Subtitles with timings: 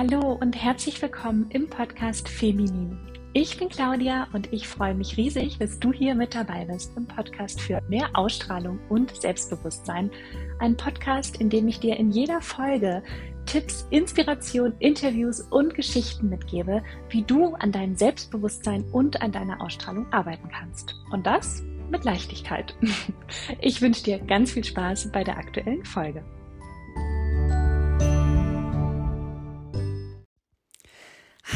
[0.00, 2.98] Hallo und herzlich willkommen im Podcast Feminin.
[3.34, 7.06] Ich bin Claudia und ich freue mich riesig, dass du hier mit dabei bist im
[7.06, 10.10] Podcast für mehr Ausstrahlung und Selbstbewusstsein.
[10.58, 13.02] Ein Podcast, in dem ich dir in jeder Folge
[13.44, 20.10] Tipps, Inspiration, Interviews und Geschichten mitgebe, wie du an deinem Selbstbewusstsein und an deiner Ausstrahlung
[20.14, 20.94] arbeiten kannst.
[21.10, 22.74] Und das mit Leichtigkeit.
[23.60, 26.24] Ich wünsche dir ganz viel Spaß bei der aktuellen Folge.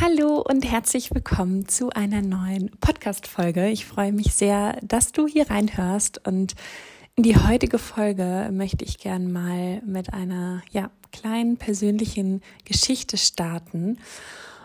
[0.04, 3.70] Hallo und herzlich willkommen zu einer neuen Podcast-Folge.
[3.70, 6.54] Ich freue mich sehr, dass du hier reinhörst und
[7.16, 13.96] in die heutige Folge möchte ich gern mal mit einer, ja, kleinen persönlichen Geschichte starten.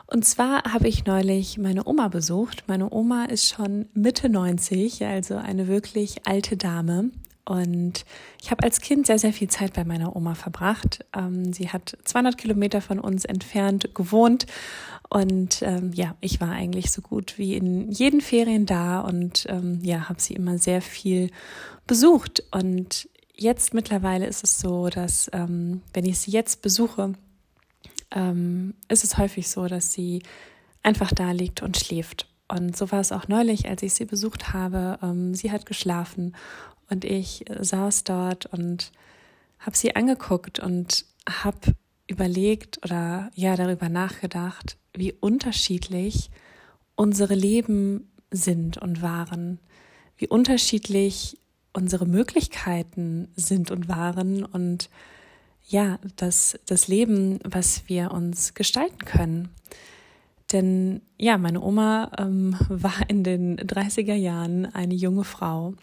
[0.08, 2.66] Und zwar habe ich neulich meine Oma besucht.
[2.68, 7.12] Meine Oma ist schon Mitte 90, also eine wirklich alte Dame.
[7.46, 8.06] Und
[8.42, 11.06] ich habe als Kind sehr, sehr viel Zeit bei meiner Oma verbracht.
[11.16, 14.46] Ähm, sie hat 200 Kilometer von uns entfernt gewohnt
[15.09, 19.80] und ähm, ja, ich war eigentlich so gut wie in jeden Ferien da und ähm,
[19.81, 21.31] ja, habe sie immer sehr viel
[21.88, 22.44] besucht.
[22.52, 27.14] Und jetzt mittlerweile ist es so, dass ähm, wenn ich sie jetzt besuche,
[28.12, 30.22] ähm, ist es häufig so, dass sie
[30.84, 32.28] einfach da liegt und schläft.
[32.48, 35.00] Und so war es auch neulich, als ich sie besucht habe.
[35.02, 36.36] Ähm, sie hat geschlafen
[36.90, 38.92] und ich saß dort und
[39.59, 41.76] habe sie angeguckt und habe
[42.08, 46.31] überlegt oder ja darüber nachgedacht, wie unterschiedlich
[46.96, 49.59] unsere Leben sind und waren,
[50.18, 51.38] wie unterschiedlich
[51.73, 54.44] unsere Möglichkeiten sind und waren.
[54.44, 54.90] Und
[55.68, 59.50] ja, das, das Leben, was wir uns gestalten können.
[60.52, 65.76] Denn ja, meine Oma ähm, war in den 30er Jahren eine junge Frau,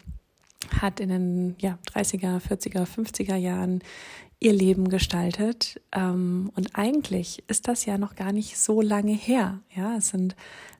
[0.81, 3.81] hat in den ja, 30er, 40er, 50er Jahren
[4.39, 5.81] ihr Leben gestaltet.
[5.91, 9.59] Ähm, und eigentlich ist das ja noch gar nicht so lange her.
[9.75, 10.35] Ja, es sind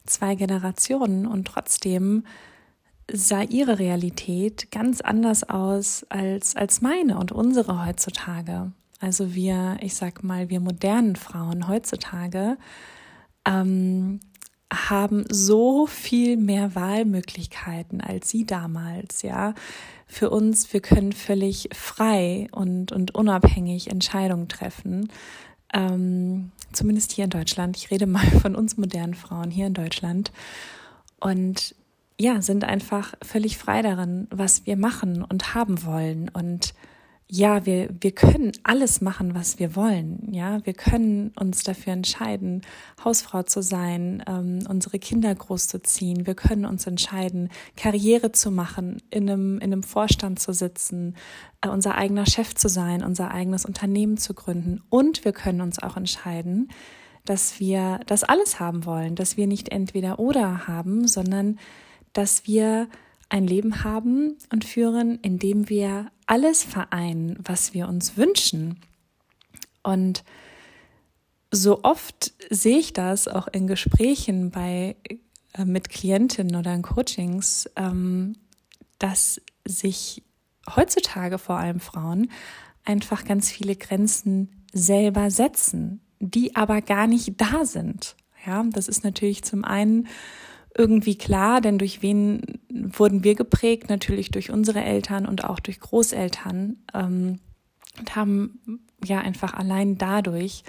[0.05, 2.23] zwei Generationen und trotzdem
[3.11, 8.71] sah ihre Realität ganz anders aus als, als meine und unsere heutzutage.
[8.99, 12.57] Also wir, ich sag mal, wir modernen Frauen heutzutage
[13.47, 14.19] ähm,
[14.73, 19.53] haben so viel mehr Wahlmöglichkeiten als sie damals, ja
[20.07, 25.09] für uns, wir können völlig frei und, und unabhängig Entscheidungen treffen.
[25.73, 27.75] Ähm, zumindest hier in Deutschland.
[27.75, 30.31] Ich rede mal von uns modernen Frauen hier in Deutschland.
[31.19, 31.75] Und
[32.19, 36.29] ja, sind einfach völlig frei darin, was wir machen und haben wollen.
[36.29, 36.73] Und
[37.29, 40.29] ja, wir, wir können alles machen, was wir wollen.
[40.31, 42.61] Ja, wir können uns dafür entscheiden,
[43.03, 46.25] Hausfrau zu sein, ähm, unsere Kinder großzuziehen.
[46.25, 51.15] Wir können uns entscheiden, Karriere zu machen, in einem, in einem Vorstand zu sitzen,
[51.59, 54.81] äh, unser eigener Chef zu sein, unser eigenes Unternehmen zu gründen.
[54.89, 56.69] Und wir können uns auch entscheiden,
[57.25, 61.59] dass wir das alles haben wollen, dass wir nicht entweder oder haben, sondern
[62.13, 62.87] dass wir
[63.29, 68.79] ein Leben haben und führen, in dem wir alles vereinen, was wir uns wünschen.
[69.83, 70.23] Und
[71.51, 74.95] so oft sehe ich das auch in Gesprächen bei
[75.53, 78.35] äh, mit Klientinnen oder in Coachings, ähm,
[78.99, 80.23] dass sich
[80.75, 82.29] heutzutage vor allem Frauen
[82.83, 88.15] einfach ganz viele Grenzen selber setzen, die aber gar nicht da sind.
[88.45, 90.07] Ja, das ist natürlich zum einen
[90.77, 93.89] irgendwie klar, denn durch wen wurden wir geprägt?
[93.89, 97.39] Natürlich durch unsere Eltern und auch durch Großeltern ähm,
[97.99, 100.63] und haben ja einfach allein dadurch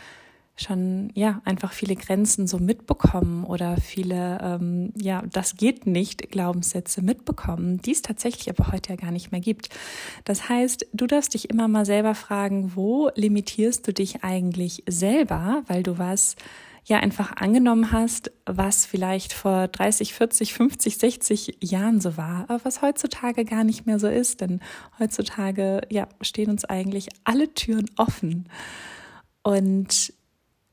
[0.61, 7.01] schon ja einfach viele Grenzen so mitbekommen oder viele ähm, ja das geht nicht Glaubenssätze
[7.01, 9.69] mitbekommen, die es tatsächlich aber heute ja gar nicht mehr gibt.
[10.25, 15.63] Das heißt, du darfst dich immer mal selber fragen, wo limitierst du dich eigentlich selber,
[15.69, 16.35] weil du was
[16.89, 22.65] ja einfach angenommen hast, was vielleicht vor 30, 40, 50, 60 Jahren so war, aber
[22.65, 24.61] was heutzutage gar nicht mehr so ist, denn
[24.99, 28.49] heutzutage ja stehen uns eigentlich alle Türen offen.
[29.43, 30.15] Und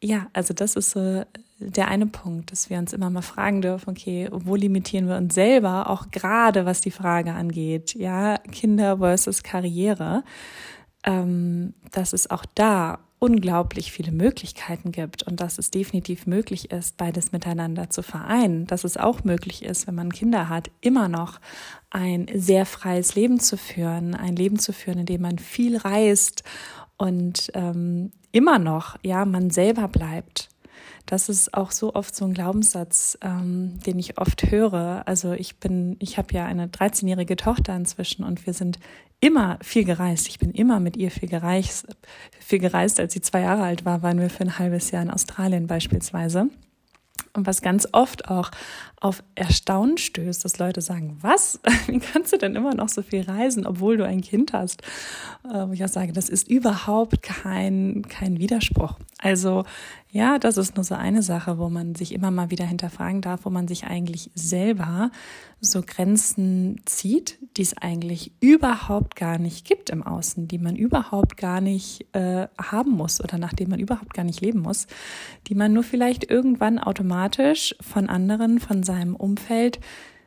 [0.01, 1.23] ja, also das ist so
[1.59, 5.35] der eine Punkt, dass wir uns immer mal fragen dürfen, okay, wo limitieren wir uns
[5.35, 10.23] selber, auch gerade was die Frage angeht, ja, Kinder versus Karriere,
[11.05, 16.97] ähm, dass es auch da unglaublich viele Möglichkeiten gibt und dass es definitiv möglich ist,
[16.97, 21.39] beides miteinander zu vereinen, dass es auch möglich ist, wenn man Kinder hat, immer noch
[21.89, 26.43] ein sehr freies Leben zu führen, ein Leben zu führen, in dem man viel reist
[26.97, 30.49] und ähm, immer noch, ja, man selber bleibt.
[31.05, 35.03] Das ist auch so oft so ein Glaubenssatz, ähm, den ich oft höre.
[35.05, 38.79] Also ich bin, ich habe ja eine 13-jährige Tochter inzwischen und wir sind
[39.19, 40.27] immer viel gereist.
[40.27, 41.87] Ich bin immer mit ihr viel gereist,
[42.39, 42.99] viel gereist.
[42.99, 46.49] Als sie zwei Jahre alt war, waren wir für ein halbes Jahr in Australien beispielsweise.
[47.33, 48.51] Und was ganz oft auch
[49.05, 51.59] auf Erstaunen stößt, dass Leute sagen, was?
[51.87, 54.81] Wie kannst du denn immer noch so viel reisen, obwohl du ein Kind hast?
[55.43, 58.95] Wo ich auch sage, das ist überhaupt kein, kein Widerspruch.
[59.19, 59.63] Also
[60.15, 63.41] ja, das ist nur so eine Sache, wo man sich immer mal wieder hinterfragen darf,
[63.43, 65.11] wo man sich eigentlich selber
[65.59, 71.35] so Grenzen zieht, die es eigentlich überhaupt gar nicht gibt im Außen, die man überhaupt
[71.35, 74.87] gar nicht äh, haben muss oder nach denen man überhaupt gar nicht leben muss,
[75.47, 79.79] die man nur vielleicht irgendwann automatisch von anderen, von seinem Umfeld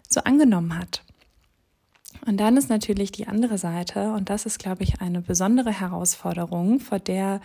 [0.09, 1.03] so angenommen hat.
[2.27, 6.81] Und dann ist natürlich die andere Seite, und das ist, glaube ich, eine besondere Herausforderung,
[6.81, 7.41] vor der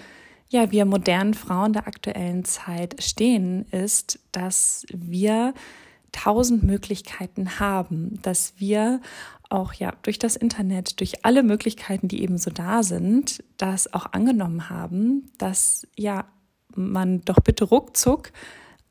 [0.50, 5.54] ja, wir modernen Frauen der aktuellen Zeit stehen, ist, dass wir
[6.12, 9.02] tausend Möglichkeiten haben, dass wir
[9.50, 14.14] auch ja durch das Internet, durch alle Möglichkeiten, die eben so da sind, das auch
[14.14, 16.26] angenommen haben, dass ja
[16.76, 18.32] man doch bitte ruckzuck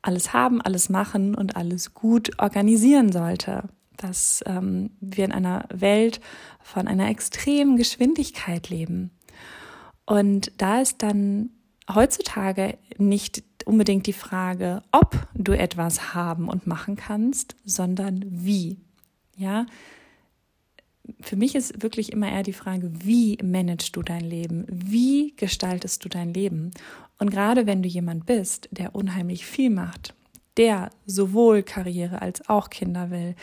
[0.02, 3.64] alles haben, alles machen und alles gut organisieren sollte.
[3.96, 6.20] Dass ähm, wir in einer Welt
[6.60, 9.10] von einer extremen Geschwindigkeit leben.
[10.04, 11.50] Und da ist dann
[11.93, 18.81] heutzutage nicht unbedingt die Frage, ob du etwas haben und machen kannst, sondern wie.
[19.37, 19.66] Ja,
[21.20, 24.66] für mich ist wirklich immer eher die Frage, wie managst du dein Leben?
[24.69, 26.70] Wie gestaltest du dein Leben?
[27.19, 30.14] Und gerade wenn du jemand bist, der unheimlich viel macht,
[30.56, 33.34] der sowohl Karriere als auch Kinder will,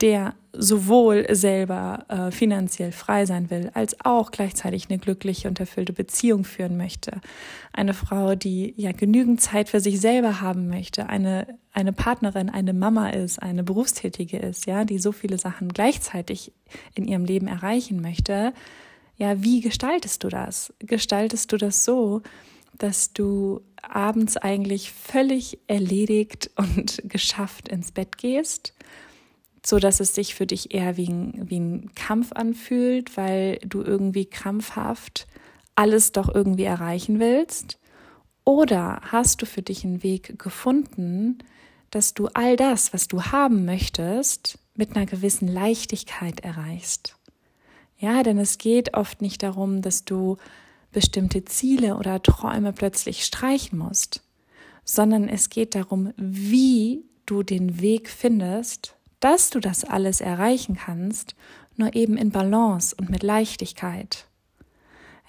[0.00, 5.92] der sowohl selber äh, finanziell frei sein will, als auch gleichzeitig eine glückliche und erfüllte
[5.92, 7.20] Beziehung führen möchte.
[7.72, 12.74] Eine Frau, die ja genügend Zeit für sich selber haben möchte, eine, eine Partnerin, eine
[12.74, 16.52] Mama ist, eine Berufstätige ist, ja, die so viele Sachen gleichzeitig
[16.94, 18.52] in ihrem Leben erreichen möchte.
[19.16, 20.72] Ja, wie gestaltest du das?
[20.80, 22.22] Gestaltest du das so,
[22.78, 28.74] dass du abends eigentlich völlig erledigt und geschafft ins Bett gehst,
[29.64, 33.82] so dass es sich für dich eher wie ein, wie ein Kampf anfühlt, weil du
[33.82, 35.26] irgendwie krampfhaft
[35.74, 37.78] alles doch irgendwie erreichen willst?
[38.44, 41.38] Oder hast du für dich einen Weg gefunden,
[41.90, 47.16] dass du all das, was du haben möchtest, mit einer gewissen Leichtigkeit erreichst?
[47.98, 50.38] Ja, denn es geht oft nicht darum, dass du
[50.92, 54.22] bestimmte Ziele oder Träume plötzlich streichen musst,
[54.84, 61.34] sondern es geht darum, wie du den Weg findest, dass du das alles erreichen kannst,
[61.76, 64.26] nur eben in Balance und mit Leichtigkeit.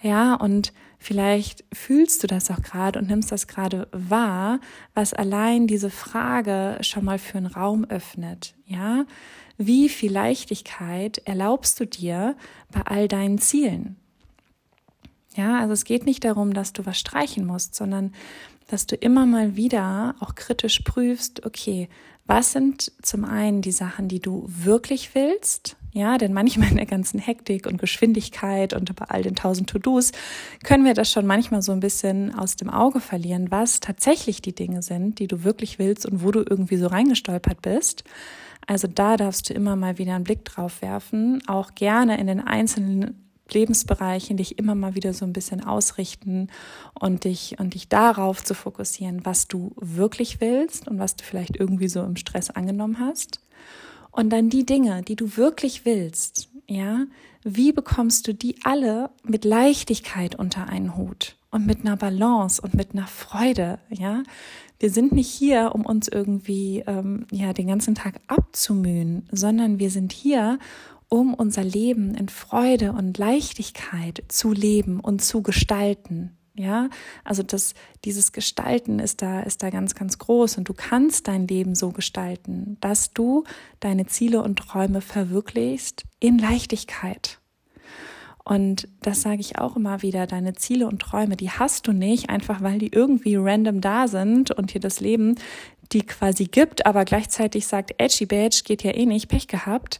[0.01, 4.59] Ja, und vielleicht fühlst du das auch gerade und nimmst das gerade wahr,
[4.93, 8.55] was allein diese Frage schon mal für einen Raum öffnet.
[8.65, 9.05] Ja,
[9.57, 12.35] wie viel Leichtigkeit erlaubst du dir
[12.71, 13.95] bei all deinen Zielen?
[15.35, 18.13] Ja, also es geht nicht darum, dass du was streichen musst, sondern
[18.67, 21.89] dass du immer mal wieder auch kritisch prüfst, okay,
[22.25, 25.75] was sind zum einen die Sachen, die du wirklich willst?
[25.91, 30.11] Ja, denn manchmal in der ganzen Hektik und Geschwindigkeit und bei all den tausend To-Dos
[30.63, 34.55] können wir das schon manchmal so ein bisschen aus dem Auge verlieren, was tatsächlich die
[34.55, 38.03] Dinge sind, die du wirklich willst und wo du irgendwie so reingestolpert bist.
[38.65, 42.39] Also da darfst du immer mal wieder einen Blick drauf werfen, auch gerne in den
[42.39, 46.47] einzelnen Lebensbereichen dich immer mal wieder so ein bisschen ausrichten
[46.99, 51.57] und dich und dich darauf zu fokussieren, was du wirklich willst und was du vielleicht
[51.57, 53.41] irgendwie so im Stress angenommen hast.
[54.11, 57.05] Und dann die Dinge, die du wirklich willst, ja,
[57.43, 62.73] wie bekommst du die alle mit Leichtigkeit unter einen Hut und mit einer Balance und
[62.73, 64.23] mit einer Freude, ja?
[64.79, 69.89] Wir sind nicht hier, um uns irgendwie ähm, ja den ganzen Tag abzumühen, sondern wir
[69.89, 70.59] sind hier,
[71.13, 76.35] um unser Leben in Freude und Leichtigkeit zu leben und zu gestalten.
[76.55, 76.89] Ja,
[77.23, 81.47] also das, dieses Gestalten ist da, ist da ganz, ganz groß und du kannst dein
[81.47, 83.43] Leben so gestalten, dass du
[83.79, 87.39] deine Ziele und Träume verwirklichst in Leichtigkeit.
[88.43, 92.31] Und das sage ich auch immer wieder, deine Ziele und Träume, die hast du nicht
[92.31, 95.35] einfach, weil die irgendwie random da sind und dir das Leben
[95.91, 99.99] die quasi gibt, aber gleichzeitig sagt, edgy badge geht ja eh nicht, Pech gehabt,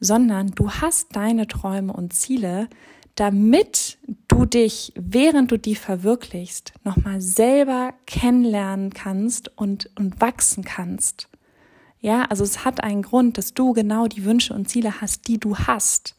[0.00, 2.68] sondern du hast deine Träume und Ziele,
[3.14, 11.28] damit du dich, während du die verwirklichst, nochmal selber kennenlernen kannst und, und wachsen kannst.
[12.00, 15.38] Ja, also es hat einen Grund, dass du genau die Wünsche und Ziele hast, die
[15.38, 16.14] du hast.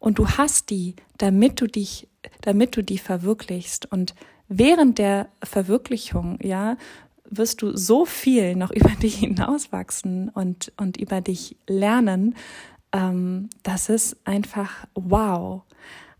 [0.00, 2.08] Und du hast die, damit du dich,
[2.40, 3.90] damit du die verwirklichst.
[3.90, 4.14] Und
[4.48, 6.76] während der Verwirklichung, ja,
[7.24, 12.34] wirst du so viel noch über dich hinauswachsen und, und über dich lernen.
[12.94, 15.62] Ähm, das ist einfach wow.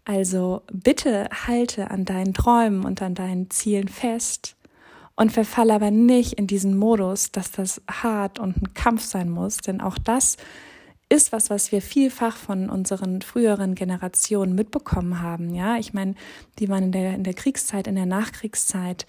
[0.05, 4.57] Also bitte halte an deinen Träumen und an deinen Zielen fest
[5.17, 9.59] und verfall aber nicht in diesen Modus, dass das hart und ein Kampf sein muss,
[9.59, 10.37] denn auch das
[11.09, 15.55] ist was, was wir vielfach von unseren früheren Generationen mitbekommen haben.
[15.55, 16.15] Ja, ich meine,
[16.59, 19.07] die waren in der, in der Kriegszeit, in der Nachkriegszeit.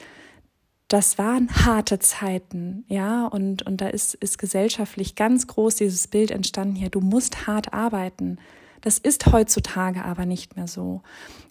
[0.88, 6.30] Das waren harte Zeiten, ja, und, und da ist, ist gesellschaftlich ganz groß dieses Bild
[6.30, 8.38] entstanden hier, du musst hart arbeiten.
[8.82, 11.02] Das ist heutzutage aber nicht mehr so.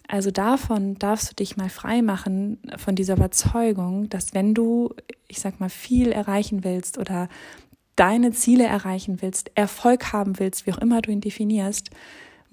[0.07, 4.93] Also davon darfst du dich mal frei machen, von dieser Überzeugung, dass wenn du,
[5.27, 7.27] ich sag mal, viel erreichen willst oder
[7.97, 11.89] deine Ziele erreichen willst, Erfolg haben willst, wie auch immer du ihn definierst,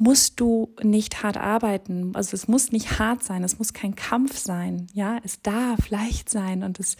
[0.02, 2.10] musst du nicht hart arbeiten.
[2.14, 4.88] Also es muss nicht hart sein, es muss kein Kampf sein.
[4.94, 6.96] Ja, es darf leicht sein und es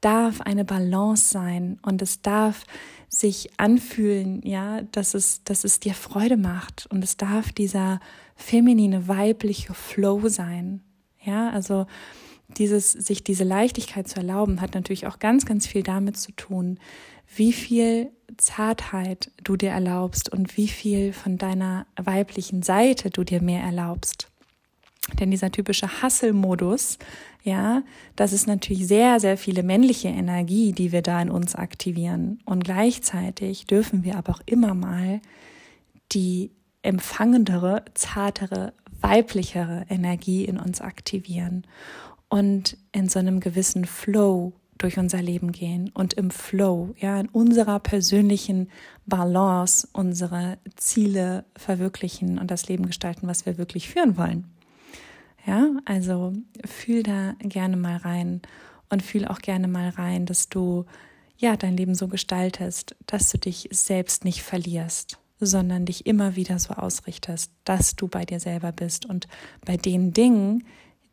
[0.00, 2.64] darf eine Balance sein und es darf
[3.08, 8.00] sich anfühlen, ja, dass es, dass es dir Freude macht und es darf dieser
[8.36, 10.80] feminine, weibliche Flow sein.
[11.22, 11.86] Ja, also
[12.48, 16.78] dieses, sich diese Leichtigkeit zu erlauben, hat natürlich auch ganz, ganz viel damit zu tun,
[17.34, 23.42] wie viel Zartheit du dir erlaubst und wie viel von deiner weiblichen Seite du dir
[23.42, 24.28] mehr erlaubst.
[25.20, 26.98] Denn dieser typische Hustle-Modus,
[27.44, 27.82] ja,
[28.16, 32.40] das ist natürlich sehr, sehr viele männliche Energie, die wir da in uns aktivieren.
[32.44, 35.20] Und gleichzeitig dürfen wir aber auch immer mal
[36.12, 36.50] die
[36.82, 41.66] empfangendere, zartere, weiblichere Energie in uns aktivieren
[42.28, 47.28] und in so einem gewissen Flow durch unser Leben gehen und im Flow, ja, in
[47.28, 48.68] unserer persönlichen
[49.06, 54.44] Balance unsere Ziele verwirklichen und das Leben gestalten, was wir wirklich führen wollen.
[55.46, 56.32] Ja, also
[56.64, 58.42] fühl da gerne mal rein
[58.90, 60.84] und fühl auch gerne mal rein, dass du
[61.38, 66.58] ja dein Leben so gestaltest, dass du dich selbst nicht verlierst, sondern dich immer wieder
[66.58, 69.28] so ausrichtest, dass du bei dir selber bist und
[69.64, 70.64] bei den Dingen,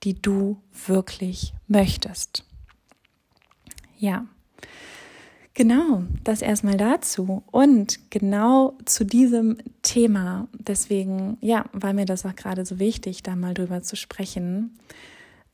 [0.04, 2.46] die du wirklich möchtest.
[4.04, 4.26] Ja.
[5.54, 7.42] Genau, das erstmal dazu.
[7.52, 13.38] Und genau zu diesem Thema, deswegen, ja, war mir das auch gerade so wichtig, da
[13.38, 14.78] mal drüber zu sprechen,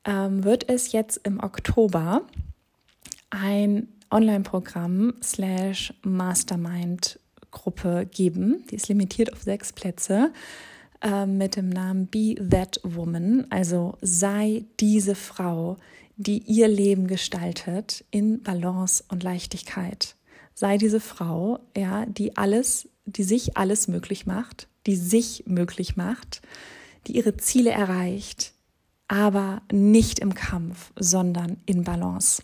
[0.04, 2.24] ähm, wird es jetzt im Oktober
[3.30, 8.64] ein Online-Programm slash Mastermind-Gruppe geben.
[8.72, 10.34] Die ist limitiert auf sechs Plätze
[11.02, 15.78] äh, mit dem Namen Be That Woman, also sei diese Frau,
[16.20, 20.16] die ihr Leben gestaltet in Balance und Leichtigkeit.
[20.54, 26.42] Sei diese Frau, ja, die alles, die sich alles möglich macht, die sich möglich macht,
[27.08, 28.52] die ihre Ziele erreicht,
[29.08, 32.44] aber nicht im Kampf, sondern in Balance.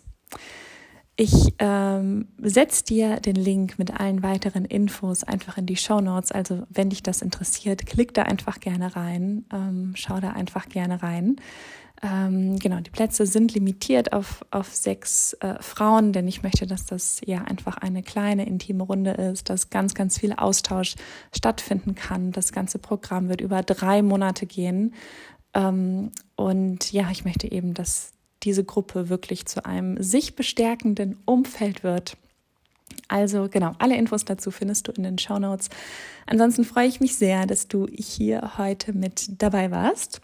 [1.16, 6.32] Ich ähm, setze dir den Link mit allen weiteren Infos einfach in die Show Notes.
[6.32, 11.02] Also wenn dich das interessiert, klick da einfach gerne rein, ähm, schau da einfach gerne
[11.02, 11.36] rein.
[12.02, 16.84] Ähm, genau, die Plätze sind limitiert auf, auf sechs äh, Frauen, denn ich möchte, dass
[16.84, 20.96] das ja einfach eine kleine, intime Runde ist, dass ganz, ganz viel Austausch
[21.34, 22.32] stattfinden kann.
[22.32, 24.94] Das ganze Programm wird über drei Monate gehen.
[25.54, 28.12] Ähm, und ja, ich möchte eben, dass
[28.42, 32.18] diese Gruppe wirklich zu einem sich bestärkenden Umfeld wird.
[33.08, 35.70] Also genau, alle Infos dazu findest du in den Show Notes.
[36.26, 40.20] Ansonsten freue ich mich sehr, dass du hier heute mit dabei warst.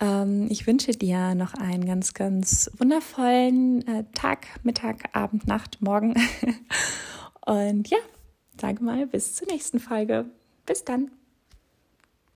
[0.00, 6.14] Ähm, ich wünsche dir noch einen ganz, ganz wundervollen äh, Tag, Mittag, Abend, Nacht, Morgen.
[7.46, 7.98] Und ja,
[8.60, 10.26] sage mal bis zur nächsten Folge.
[10.66, 11.10] Bis dann.